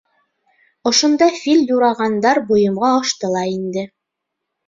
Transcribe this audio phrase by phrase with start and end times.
[0.91, 3.87] Ошонда Фил юрағандар бойомға ашты ла инде.